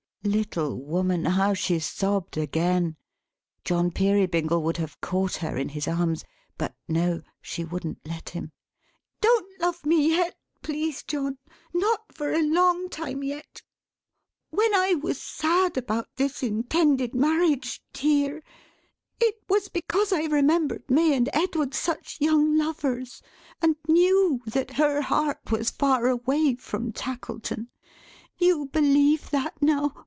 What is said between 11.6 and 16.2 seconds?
Not for a long time yet! When I was sad about